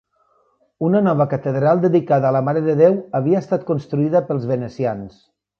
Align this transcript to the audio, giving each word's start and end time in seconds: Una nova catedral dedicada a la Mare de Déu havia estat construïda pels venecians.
Una 0.87 1.01
nova 1.07 1.27
catedral 1.33 1.83
dedicada 1.83 2.29
a 2.29 2.33
la 2.37 2.43
Mare 2.49 2.65
de 2.71 2.77
Déu 2.81 2.97
havia 3.21 3.45
estat 3.45 3.69
construïda 3.71 4.27
pels 4.31 4.53
venecians. 4.55 5.25